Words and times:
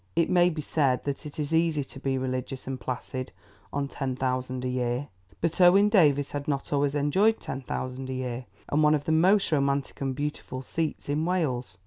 It 0.15 0.31
may 0.31 0.49
be 0.49 0.63
said 0.63 1.03
that 1.03 1.27
it 1.27 1.37
is 1.37 1.53
easy 1.53 1.83
to 1.83 1.99
be 1.99 2.17
religious 2.17 2.65
and 2.65 2.79
placid 2.79 3.31
on 3.71 3.87
ten 3.87 4.15
thousand 4.15 4.65
a 4.65 4.67
year, 4.67 5.09
but 5.41 5.61
Owen 5.61 5.89
Davies 5.89 6.31
had 6.31 6.47
not 6.47 6.73
always 6.73 6.95
enjoyed 6.95 7.39
ten 7.39 7.61
thousand 7.61 8.09
a 8.09 8.13
year 8.15 8.45
and 8.69 8.81
one 8.81 8.95
of 8.95 9.03
the 9.03 9.11
most 9.11 9.51
romantic 9.51 10.01
and 10.01 10.15
beautiful 10.15 10.63
seats 10.63 11.07
in 11.07 11.23
Wales. 11.23 11.77